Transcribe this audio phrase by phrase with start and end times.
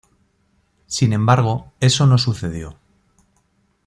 [0.87, 2.75] Sin embargo, eso no sucedió.